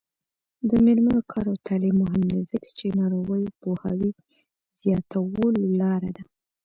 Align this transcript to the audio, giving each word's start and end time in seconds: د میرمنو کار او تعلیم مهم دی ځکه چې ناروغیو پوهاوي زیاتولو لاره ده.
د 0.69 0.71
میرمنو 0.85 1.21
کار 1.31 1.45
او 1.51 1.57
تعلیم 1.67 1.95
مهم 2.03 2.21
دی 2.31 2.41
ځکه 2.51 2.67
چې 2.77 2.85
ناروغیو 2.99 3.55
پوهاوي 3.61 4.11
زیاتولو 4.81 5.49
لاره 5.81 6.09
ده. 6.15 6.23